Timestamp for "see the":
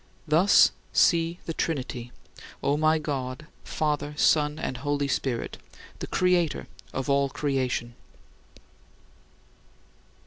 0.91-1.53